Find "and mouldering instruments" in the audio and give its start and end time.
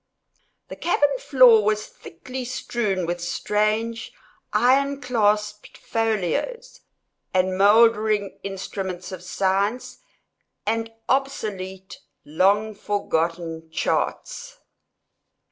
7.35-9.11